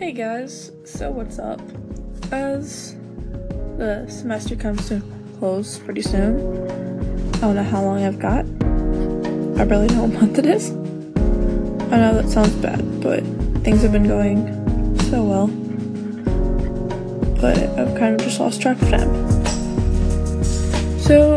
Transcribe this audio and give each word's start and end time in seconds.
Hey 0.00 0.12
guys, 0.12 0.72
so 0.84 1.10
what's 1.10 1.38
up? 1.38 1.60
As 2.32 2.96
the 3.76 4.06
semester 4.08 4.56
comes 4.56 4.88
to 4.88 5.02
close 5.38 5.78
pretty 5.78 6.00
soon, 6.00 6.40
I 7.34 7.40
don't 7.40 7.54
know 7.54 7.62
how 7.62 7.82
long 7.82 8.02
I've 8.02 8.18
got. 8.18 8.46
I 9.60 9.66
barely 9.66 9.88
know 9.88 10.04
what 10.04 10.12
month 10.14 10.38
it 10.38 10.46
is. 10.46 10.70
I 10.70 11.98
know 11.98 12.14
that 12.14 12.30
sounds 12.30 12.54
bad, 12.54 13.02
but 13.02 13.22
things 13.62 13.82
have 13.82 13.92
been 13.92 14.08
going 14.08 14.98
so 15.00 15.22
well. 15.22 15.48
But 17.38 17.58
I've 17.78 17.94
kind 17.98 18.18
of 18.18 18.22
just 18.26 18.40
lost 18.40 18.62
track 18.62 18.80
of 18.80 18.88
time. 18.88 19.12
So 20.98 21.36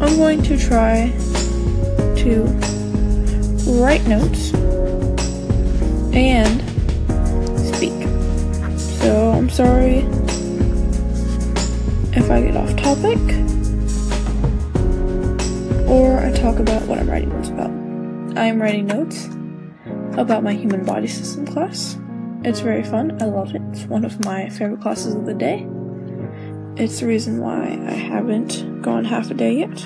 I'm 0.00 0.16
going 0.16 0.44
to 0.44 0.56
try 0.56 1.10
to 2.18 2.44
write 3.66 4.06
notes 4.06 4.54
and 6.14 6.75
sorry 9.56 10.00
if 12.12 12.30
I 12.30 12.42
get 12.42 12.58
off 12.58 12.76
topic 12.76 13.16
or 15.88 16.18
I 16.18 16.30
talk 16.32 16.58
about 16.58 16.82
what 16.82 16.98
I'm 16.98 17.08
writing 17.08 17.30
notes 17.30 17.48
about. 17.48 17.70
I 18.36 18.48
am 18.48 18.60
writing 18.60 18.84
notes 18.84 19.30
about 20.18 20.42
my 20.42 20.52
human 20.52 20.84
body 20.84 21.06
system 21.06 21.46
class. 21.46 21.98
It's 22.44 22.60
very 22.60 22.82
fun. 22.82 23.16
I 23.22 23.24
love 23.24 23.54
it. 23.54 23.62
It's 23.72 23.84
one 23.84 24.04
of 24.04 24.22
my 24.26 24.50
favorite 24.50 24.82
classes 24.82 25.14
of 25.14 25.24
the 25.24 25.32
day. 25.32 25.66
It's 26.76 27.00
the 27.00 27.06
reason 27.06 27.40
why 27.40 27.80
I 27.88 27.94
haven't 27.94 28.82
gone 28.82 29.06
half 29.06 29.30
a 29.30 29.34
day 29.34 29.60
yet. 29.60 29.78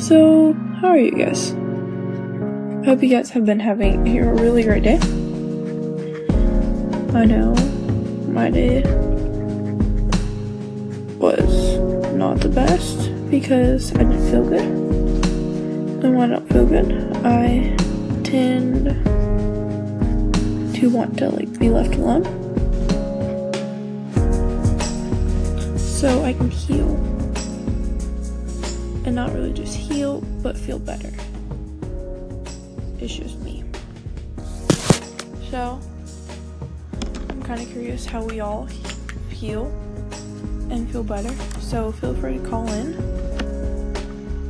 So, 0.00 0.54
how 0.80 0.88
are 0.88 0.96
you 0.96 1.10
guys? 1.10 1.52
I 1.52 2.86
hope 2.86 3.02
you 3.02 3.10
guys 3.10 3.28
have 3.28 3.44
been 3.44 3.60
having 3.60 4.08
a 4.18 4.32
really 4.32 4.62
great 4.62 4.84
day. 4.84 5.21
I 7.14 7.26
know 7.26 7.54
my 8.28 8.48
day 8.48 8.82
was 11.18 11.76
not 12.14 12.40
the 12.40 12.48
best 12.48 13.10
because 13.30 13.94
I 13.94 13.98
didn't 13.98 14.30
feel 14.30 14.44
good. 14.48 14.62
And 14.62 16.16
when 16.16 16.32
I 16.32 16.36
don't 16.36 16.48
feel 16.48 16.64
good, 16.64 16.90
I 17.22 17.76
tend 18.24 18.86
to 20.74 20.88
want 20.88 21.18
to 21.18 21.28
like 21.28 21.58
be 21.58 21.68
left 21.68 21.94
alone. 21.96 22.24
So 25.78 26.24
I 26.24 26.32
can 26.32 26.50
heal. 26.50 26.96
And 29.04 29.14
not 29.14 29.34
really 29.34 29.52
just 29.52 29.76
heal, 29.76 30.22
but 30.42 30.56
feel 30.56 30.78
better. 30.78 31.12
It's 32.98 33.14
just 33.14 33.38
me. 33.40 33.64
So, 35.50 35.78
Kind 37.44 37.60
of 37.60 37.68
curious 37.70 38.06
how 38.06 38.22
we 38.22 38.40
all 38.40 38.66
heal 39.30 39.66
and 40.70 40.90
feel 40.90 41.02
better. 41.02 41.34
So, 41.60 41.92
feel 41.92 42.14
free 42.14 42.38
to 42.38 42.48
call 42.48 42.66
in 42.72 42.94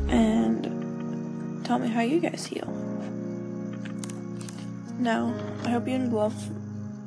and 0.09 1.65
tell 1.65 1.79
me 1.79 1.89
how 1.89 2.03
you 2.03 2.21
guys 2.21 2.47
heal. 2.47 2.69
Now, 4.99 5.35
I 5.65 5.71
hope 5.71 5.89
you 5.89 5.99
love 5.99 6.35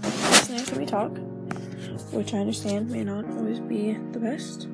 listening 0.03 0.65
to 0.65 0.75
me 0.77 0.85
talk, 0.85 1.11
which 2.11 2.33
I 2.33 2.39
understand 2.39 2.89
may 2.89 3.03
not 3.03 3.25
always 3.25 3.59
be 3.59 3.93
the 4.11 4.19
best, 4.19 4.67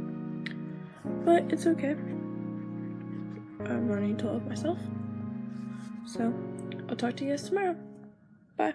but 1.23 1.43
it's 1.51 1.67
okay. 1.67 1.95
I'm 3.65 3.89
learning 3.89 4.17
to 4.17 4.27
love 4.27 4.47
myself. 4.47 4.79
So, 6.07 6.33
I'll 6.89 6.95
talk 6.95 7.15
to 7.17 7.25
you 7.25 7.31
guys 7.31 7.43
tomorrow. 7.43 7.75
Bye. 8.57 8.73